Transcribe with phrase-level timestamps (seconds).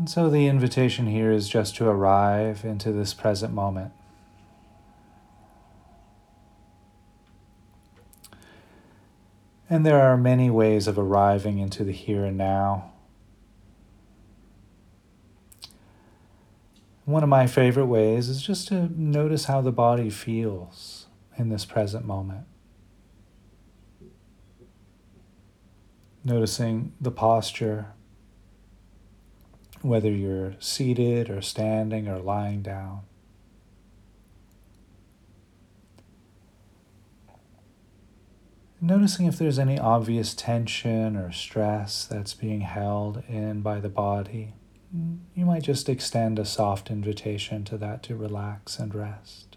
[0.00, 3.92] And so the invitation here is just to arrive into this present moment.
[9.68, 12.92] And there are many ways of arriving into the here and now.
[17.04, 21.66] One of my favorite ways is just to notice how the body feels in this
[21.66, 22.46] present moment.
[26.24, 27.92] Noticing the posture
[29.82, 33.00] whether you're seated or standing or lying down.
[38.80, 44.54] Noticing if there's any obvious tension or stress that's being held in by the body,
[45.34, 49.56] you might just extend a soft invitation to that to relax and rest.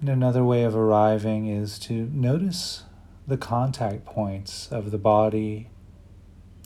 [0.00, 2.84] And another way of arriving is to notice
[3.26, 5.68] the contact points of the body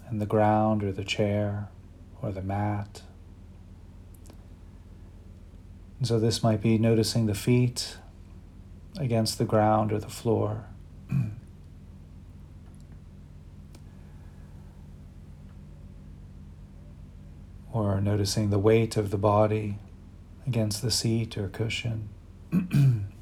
[0.09, 1.69] and the ground or the chair
[2.23, 3.03] or the mat.
[5.99, 7.97] And so this might be noticing the feet
[8.99, 10.67] against the ground or the floor.
[17.73, 19.81] or noticing the weight of the body
[20.47, 22.11] against the seat or cushion.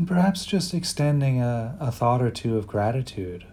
[0.00, 3.44] And perhaps just extending a, a thought or two of gratitude,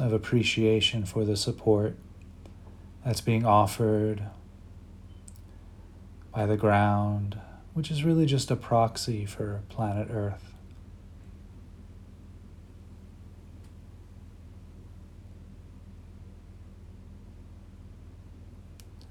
[0.00, 1.94] of appreciation for the support
[3.04, 4.22] that's being offered
[6.34, 7.38] by the ground,
[7.74, 10.54] which is really just a proxy for planet Earth.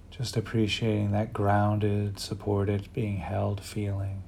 [0.10, 4.24] Just appreciating that grounded, supported, being held feeling.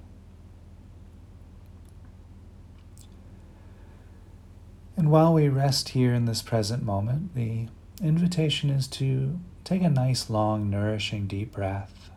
[4.99, 7.67] And while we rest here in this present moment, the
[8.03, 12.11] invitation is to take a nice, long, nourishing, deep breath.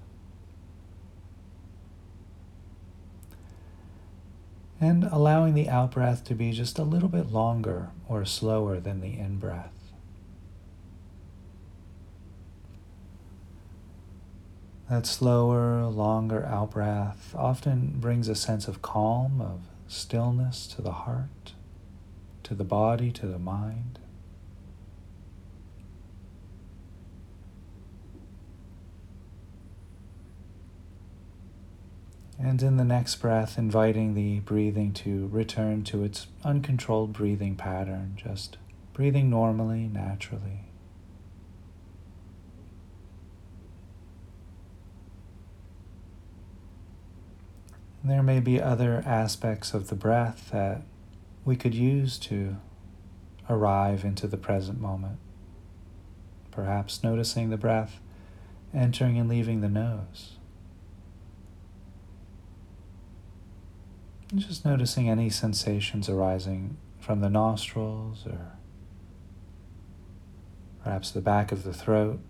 [4.81, 9.01] And allowing the out breath to be just a little bit longer or slower than
[9.01, 9.93] the in breath.
[14.91, 20.91] That slower, longer out breath often brings a sense of calm, of stillness to the
[20.91, 21.53] heart
[22.53, 23.99] to the body, to the mind.
[32.39, 38.19] And in the next breath, inviting the breathing to return to its uncontrolled breathing pattern,
[38.23, 38.59] just
[38.93, 40.67] breathing normally, naturally.
[48.05, 50.83] there may be other aspects of the breath that
[51.45, 52.57] we could use to
[53.51, 55.19] arrive into the present moment.
[56.51, 58.01] Perhaps noticing the breath
[58.75, 60.37] entering and leaving the nose.
[64.31, 68.53] And just noticing any sensations arising from the nostrils or
[70.83, 72.21] perhaps the back of the throat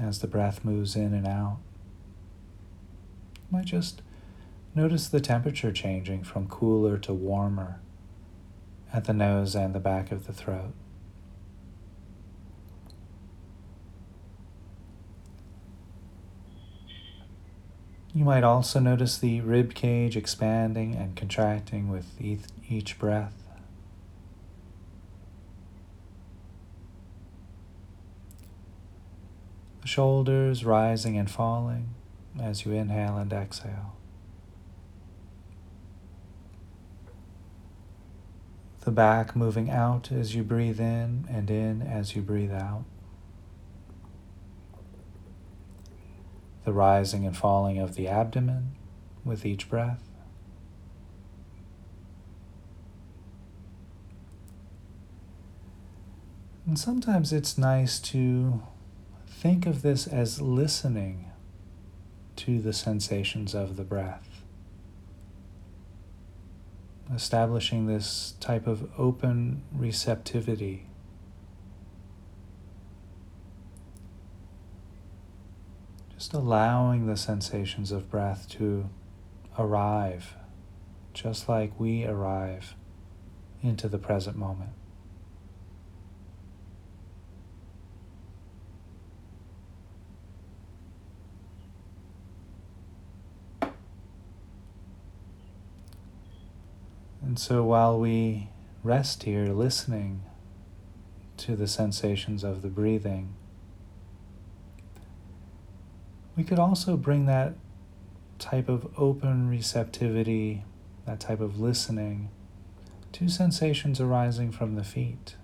[0.00, 1.58] as the breath moves in and out.
[3.50, 4.02] You might just
[4.74, 7.80] notice the temperature changing from cooler to warmer
[8.92, 10.74] at the nose and the back of the throat.
[18.14, 23.34] You might also notice the rib cage expanding and contracting with each breath.
[29.80, 31.94] The shoulders rising and falling
[32.40, 33.96] as you inhale and exhale.
[38.82, 42.84] The back moving out as you breathe in and in as you breathe out.
[46.64, 48.72] The rising and falling of the abdomen
[49.24, 50.08] with each breath.
[56.66, 58.62] And sometimes it's nice to
[59.28, 61.30] think of this as listening
[62.36, 64.31] to the sensations of the breath
[67.14, 70.86] establishing this type of open receptivity.
[76.14, 78.88] Just allowing the sensations of breath to
[79.58, 80.36] arrive,
[81.12, 82.74] just like we arrive
[83.62, 84.70] into the present moment.
[97.32, 98.50] And so while we
[98.84, 100.20] rest here listening
[101.38, 103.32] to the sensations of the breathing,
[106.36, 107.54] we could also bring that
[108.38, 110.64] type of open receptivity,
[111.06, 112.28] that type of listening,
[113.12, 115.36] to sensations arising from the feet.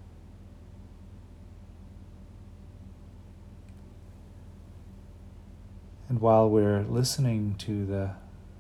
[6.11, 8.11] And while we're listening to the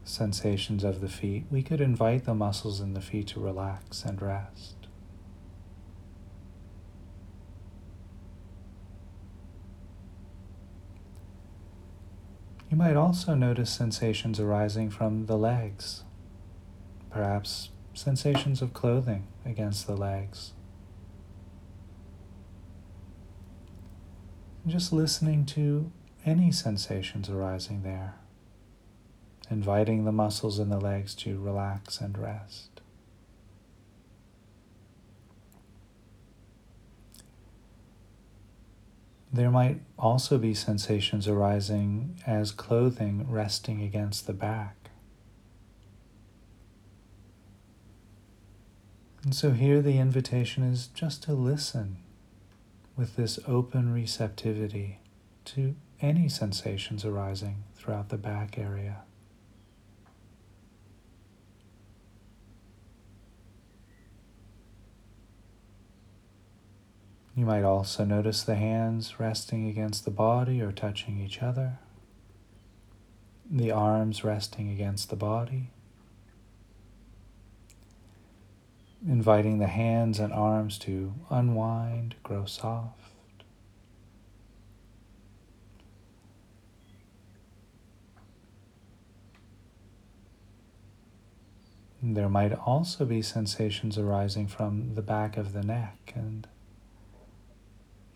[0.09, 4.21] sensations of the feet, we could invite the muscles in the feet to relax and
[4.21, 4.75] rest.
[12.71, 16.05] You might also notice sensations arising from the legs,
[17.11, 20.53] perhaps sensations of clothing against the legs.
[24.67, 25.91] Just listening to
[26.27, 28.17] any sensations arising there,
[29.51, 32.81] inviting the muscles in the legs to relax and rest.
[39.33, 44.91] There might also be sensations arising as clothing resting against the back.
[49.23, 51.99] And so here the invitation is just to listen
[52.97, 55.01] with this open receptivity
[55.45, 59.03] to any sensations arising throughout the back area.
[67.39, 71.79] You might also notice the hands resting against the body or touching each other,
[73.49, 75.71] the arms resting against the body,
[79.07, 83.13] inviting the hands and arms to unwind, grow soft.
[92.03, 96.49] There might also be sensations arising from the back of the neck and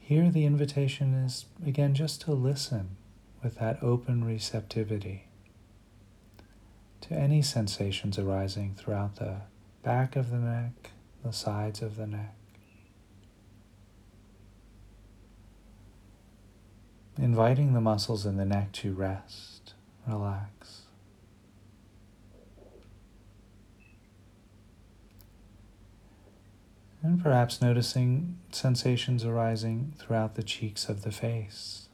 [0.05, 2.97] here, the invitation is again just to listen
[3.43, 5.29] with that open receptivity
[7.03, 9.43] to any sensations arising throughout the
[9.83, 10.91] back of the neck,
[11.25, 12.35] the sides of the neck.
[17.17, 19.75] Inviting the muscles in the neck to rest,
[20.07, 20.82] relax.
[27.03, 31.89] And perhaps noticing sensations arising throughout the cheeks of the face.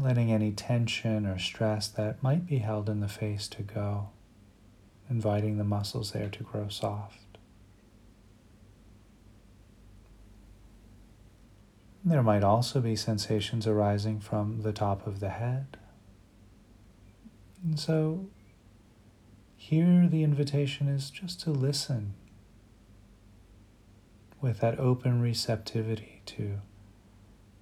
[0.00, 4.08] Letting any tension or stress that might be held in the face to go,
[5.10, 7.18] inviting the muscles there to grow soft.
[12.02, 15.76] There might also be sensations arising from the top of the head.
[17.62, 18.26] And so
[19.62, 22.14] here, the invitation is just to listen
[24.40, 26.62] with that open receptivity to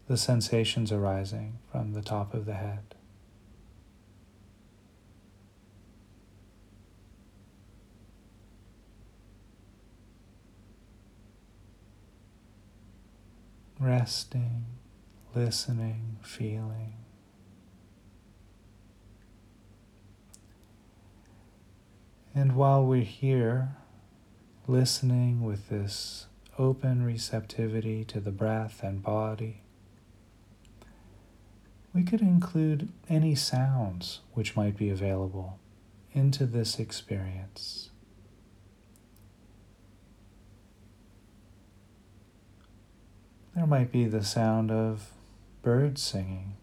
[0.06, 2.94] the sensations arising from the top of the head.
[13.80, 14.66] Resting,
[15.34, 16.97] listening, feeling.
[22.38, 23.70] And while we're here,
[24.68, 29.62] listening with this open receptivity to the breath and body,
[31.92, 35.58] we could include any sounds which might be available
[36.12, 37.90] into this experience.
[43.56, 45.10] There might be the sound of
[45.62, 46.54] birds singing,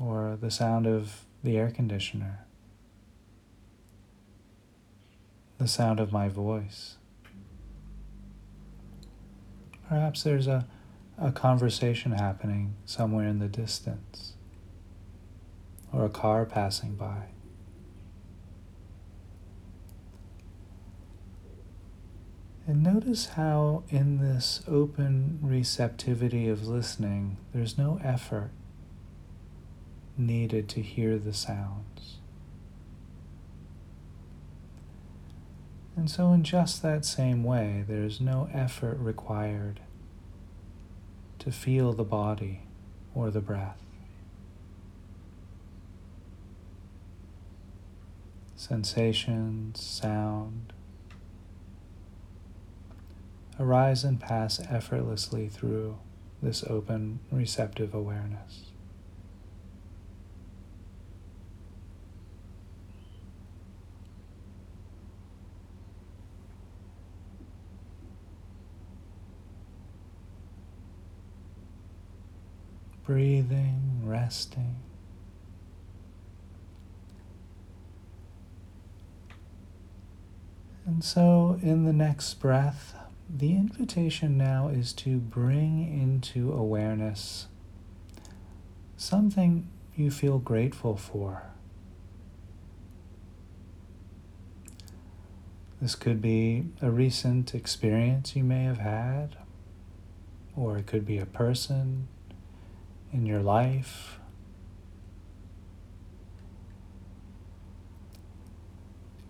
[0.00, 2.41] or the sound of the air conditioner
[5.62, 6.96] the sound of my voice.
[9.88, 10.66] Perhaps there's a,
[11.16, 14.32] a conversation happening somewhere in the distance,
[15.92, 17.26] or a car passing by.
[22.66, 28.50] And notice how, in this open receptivity of listening, there's no effort
[30.18, 32.18] needed to hear the sounds.
[35.96, 39.80] And so, in just that same way, there is no effort required
[41.38, 42.62] to feel the body
[43.14, 43.78] or the breath.
[48.56, 50.72] Sensations, sound
[53.62, 55.98] arise and pass effortlessly through
[56.42, 58.71] this open, receptive awareness.
[73.04, 74.76] Breathing, resting.
[80.84, 82.94] And so, in the next breath,
[83.28, 87.46] the invitation now is to bring into awareness
[88.96, 91.44] something you feel grateful for.
[95.80, 99.36] This could be a recent experience you may have had,
[100.56, 102.06] or it could be a person
[103.12, 104.18] in your life.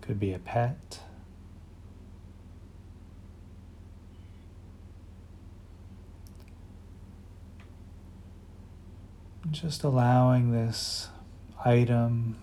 [0.01, 0.99] Could be a pet.
[9.51, 11.09] Just allowing this
[11.63, 12.37] item,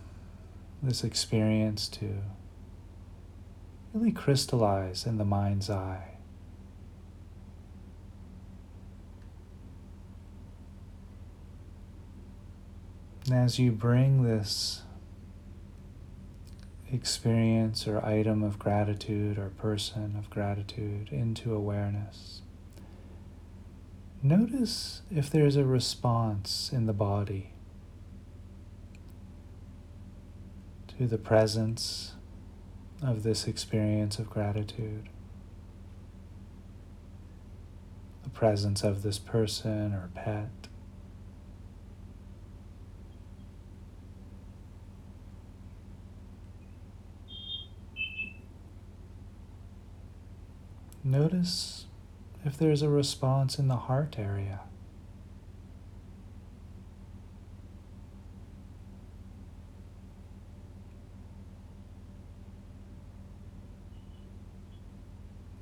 [0.82, 2.22] this experience to
[3.92, 6.19] really crystallize in the mind's eye.
[13.30, 14.82] And as you bring this
[16.92, 22.42] experience or item of gratitude or person of gratitude into awareness,
[24.22, 27.54] Notice if there's a response in the body
[30.88, 32.12] to the presence
[33.02, 35.08] of this experience of gratitude,
[38.24, 40.59] the presence of this person or pet.
[51.10, 51.86] Notice
[52.44, 54.60] if there's a response in the heart area.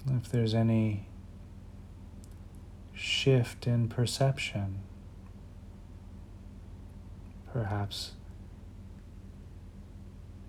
[0.07, 1.07] If there's any
[2.93, 4.81] shift in perception,
[7.51, 8.13] perhaps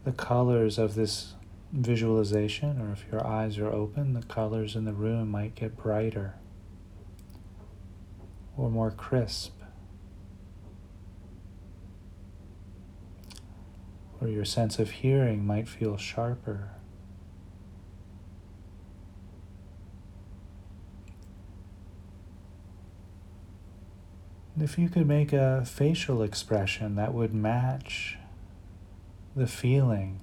[0.04, 1.36] the colors of this
[1.72, 6.36] visualization, or if your eyes are open, the colors in the room might get brighter
[8.58, 9.54] or more crisp.
[14.22, 16.72] Or your sense of hearing might feel sharper.
[24.62, 28.18] if you could make a facial expression that would match
[29.36, 30.20] the feeling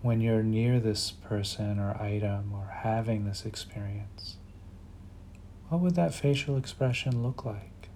[0.00, 4.36] when you're near this person or item or having this experience,
[5.68, 7.88] what would that facial expression look like?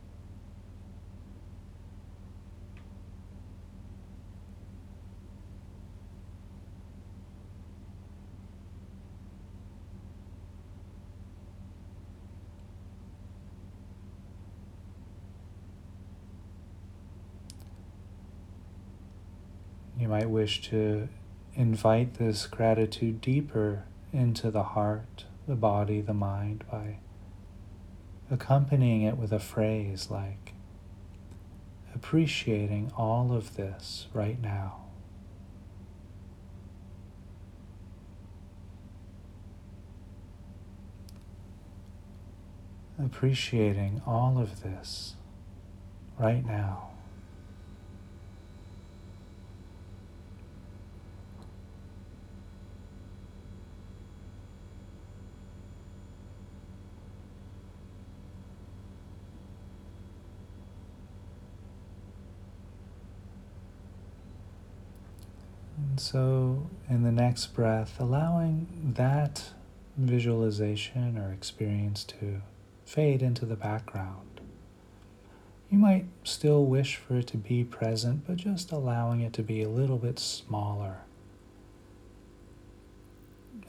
[19.98, 21.08] You might wish to
[21.54, 26.98] invite this gratitude deeper into the heart, the body, the mind by
[28.30, 30.54] accompanying it with a phrase like
[31.94, 34.78] appreciating all of this right now.
[42.98, 45.16] Appreciating all of this
[46.18, 46.91] right now.
[65.96, 69.50] So, in the next breath, allowing that
[69.96, 72.42] visualization or experience to
[72.84, 74.40] fade into the background.
[75.70, 79.62] You might still wish for it to be present, but just allowing it to be
[79.62, 80.98] a little bit smaller.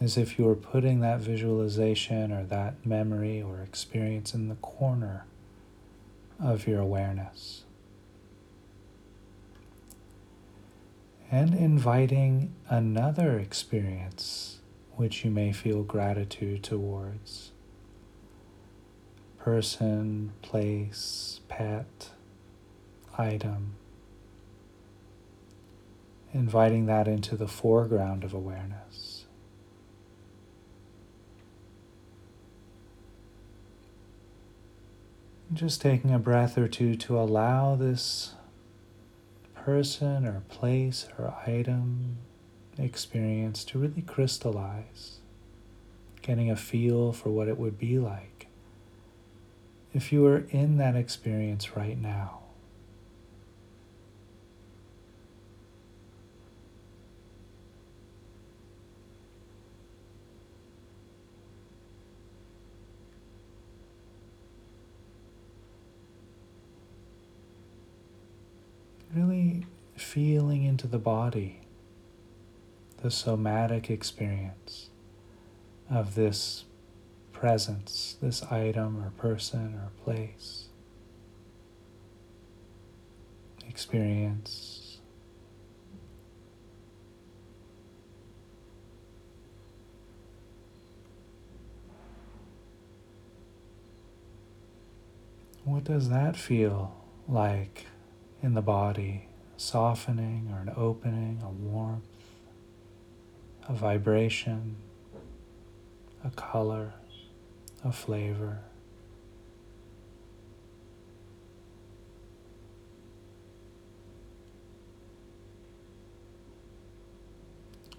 [0.02, 5.26] As if you were putting that visualization or that memory or experience in the corner
[6.42, 7.64] of your awareness.
[11.34, 14.60] And inviting another experience
[14.98, 17.52] which you may feel gratitude towards.
[19.40, 22.12] Person, place, pet,
[23.18, 23.74] item.
[26.36, 29.26] Inviting that into the foreground of awareness.
[35.52, 38.36] Just taking a breath or two to allow this
[39.64, 42.18] person or place or item
[42.78, 45.20] experience to really crystallize,
[46.22, 48.48] getting a feel for what it would be like
[49.94, 52.40] if you were in that experience right now.
[69.16, 69.64] Really
[69.96, 71.62] feeling into the body,
[73.02, 74.90] the somatic experience
[75.90, 76.66] of this
[77.32, 80.68] presence, this item or person or place,
[83.68, 85.00] experience.
[95.66, 96.94] What does that feel
[97.28, 97.88] like
[98.42, 99.28] in the body?
[99.58, 102.04] Softening or an opening, a warmth,
[103.68, 104.76] a vibration,
[106.24, 106.94] a color
[107.84, 108.60] a flavor.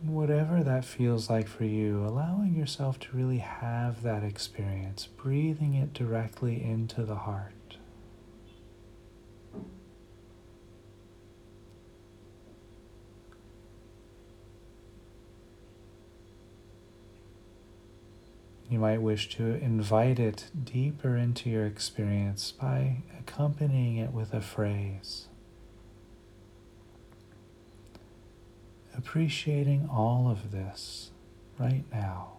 [0.02, 5.94] Whatever that feels like for you, allowing yourself to really have that experience, breathing it
[5.94, 7.63] directly into the heart.
[18.74, 24.40] You might wish to invite it deeper into your experience by accompanying it with a
[24.40, 25.28] phrase.
[28.98, 31.12] Appreciating all of this
[31.56, 32.32] right now.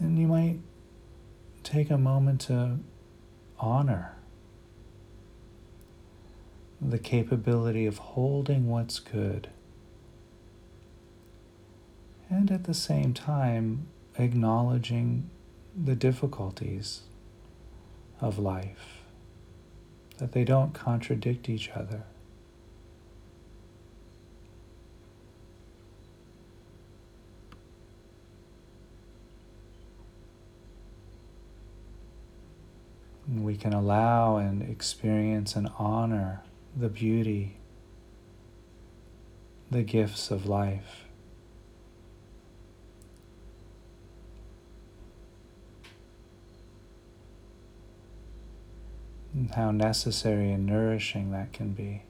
[0.00, 0.58] And you might
[1.62, 2.80] take a moment to
[3.56, 4.16] honor
[6.80, 9.48] the capability of holding what's good,
[12.28, 13.86] and at the same time
[14.18, 15.28] acknowledging
[15.76, 17.02] the difficulties
[18.20, 19.02] of life,
[20.18, 22.04] that they don't contradict each other.
[33.38, 36.42] we can allow and experience and honor
[36.76, 37.56] the beauty,
[39.70, 41.04] the gifts of life.
[49.32, 52.02] And how necessary and nourishing that can be.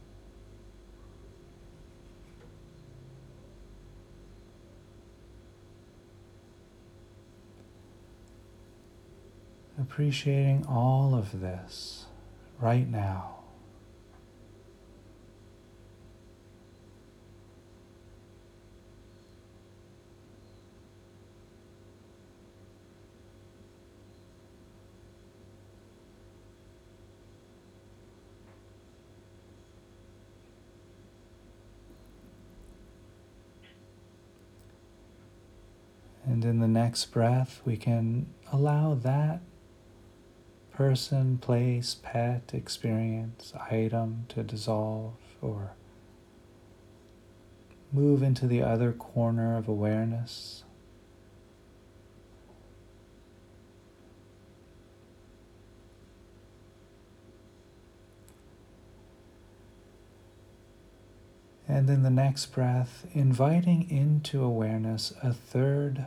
[9.78, 12.06] Appreciating all of this
[12.60, 13.36] right now.
[36.26, 39.40] And in the next breath, we can allow that
[40.72, 45.12] person, place, pet, experience, item to dissolve
[45.42, 45.72] or
[47.92, 50.64] move into the other corner of awareness.
[61.68, 66.06] And in the next breath, inviting into awareness a third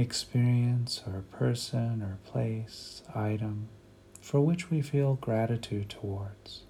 [0.00, 3.68] experience or person or place, item
[4.20, 6.62] for which we feel gratitude towards.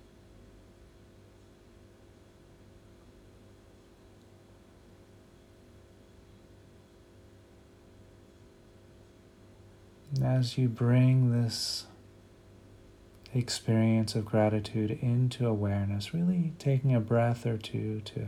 [10.22, 11.86] As you bring this
[13.32, 18.26] experience of gratitude into awareness, really taking a breath or two to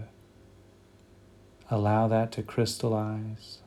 [1.71, 3.59] allow that to crystallize.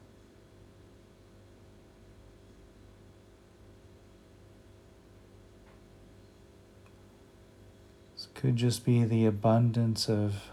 [8.36, 10.52] Could just be the abundance of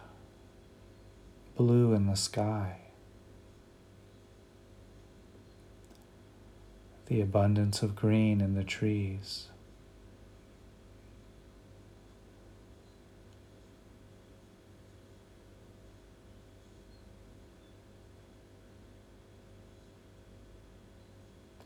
[1.56, 2.76] blue in the sky,
[7.06, 9.48] the abundance of green in the trees.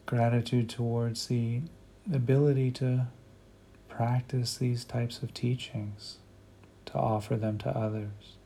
[0.06, 1.60] Gratitude towards the
[2.12, 3.08] ability to
[3.96, 6.18] practice these types of teachings,
[6.84, 8.36] to offer them to others.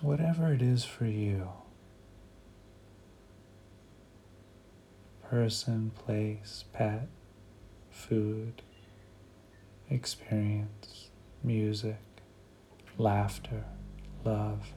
[0.00, 1.48] Whatever it is for you.
[5.30, 7.06] person, place, pet,
[7.88, 8.62] food,
[9.88, 11.08] experience,
[11.44, 12.00] music,
[12.98, 13.62] laughter,
[14.24, 14.72] love,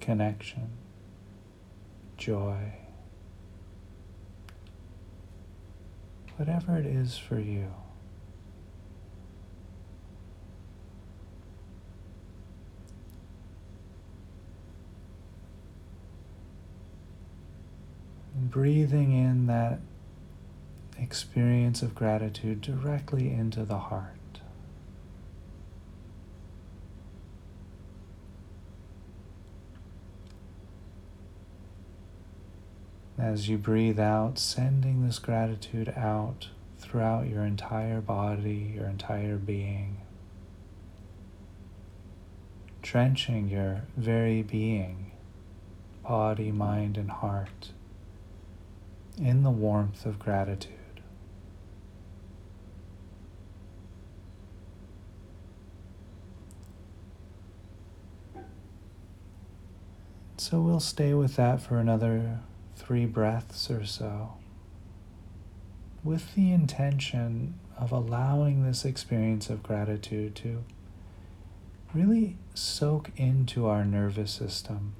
[0.00, 0.70] connection,
[2.16, 2.74] joy.
[6.36, 7.72] Whatever it is for you.
[18.50, 19.80] breathing in that
[20.98, 24.19] experience of gratitude directly into the heart.
[33.20, 39.98] As you breathe out, sending this gratitude out throughout your entire body, your entire being,
[42.80, 45.12] drenching your very being,
[46.02, 47.72] body, mind, and heart
[49.18, 50.72] in the warmth of gratitude.
[60.38, 62.40] So we'll stay with that for another
[62.80, 64.34] three breaths or so,
[66.02, 70.64] with the intention of allowing this experience of gratitude to
[71.94, 74.94] really soak into our nervous system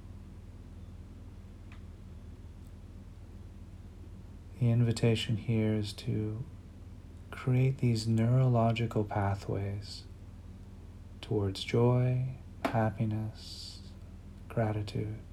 [4.60, 6.44] The invitation here is to
[7.30, 10.02] create these neurological pathways
[11.22, 12.26] towards joy,
[12.66, 13.78] happiness,
[14.50, 15.29] gratitude.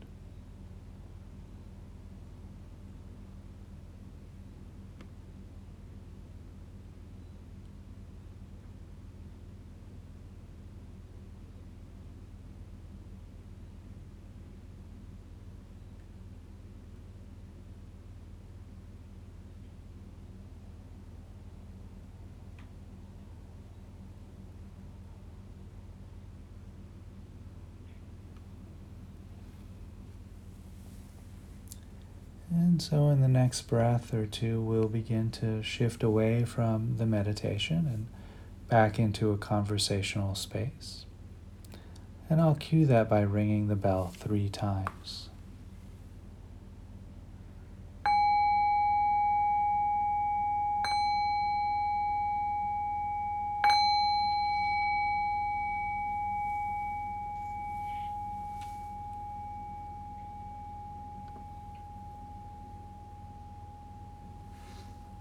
[32.78, 37.08] And so, in the next breath or two, we'll begin to shift away from the
[37.08, 38.06] meditation and
[38.70, 41.08] back into a conversational space.
[42.30, 45.30] And I'll cue that by ringing the bell three times.